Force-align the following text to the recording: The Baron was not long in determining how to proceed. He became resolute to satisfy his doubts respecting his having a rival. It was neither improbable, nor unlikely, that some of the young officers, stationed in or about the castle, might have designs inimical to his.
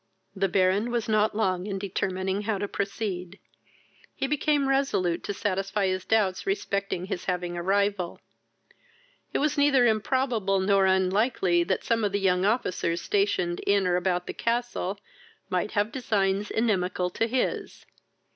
The 0.35 0.49
Baron 0.49 0.89
was 0.89 1.07
not 1.07 1.35
long 1.35 1.67
in 1.67 1.77
determining 1.77 2.41
how 2.41 2.57
to 2.57 2.67
proceed. 2.67 3.37
He 4.15 4.25
became 4.25 4.67
resolute 4.67 5.23
to 5.25 5.33
satisfy 5.35 5.85
his 5.85 6.05
doubts 6.05 6.47
respecting 6.47 7.05
his 7.05 7.25
having 7.25 7.55
a 7.55 7.61
rival. 7.61 8.19
It 9.31 9.37
was 9.37 9.59
neither 9.59 9.85
improbable, 9.85 10.59
nor 10.59 10.87
unlikely, 10.87 11.63
that 11.65 11.83
some 11.83 12.03
of 12.03 12.13
the 12.13 12.19
young 12.19 12.45
officers, 12.45 12.99
stationed 12.99 13.59
in 13.59 13.85
or 13.85 13.95
about 13.95 14.25
the 14.25 14.33
castle, 14.33 14.99
might 15.51 15.73
have 15.73 15.91
designs 15.91 16.49
inimical 16.49 17.11
to 17.11 17.27
his. 17.27 17.85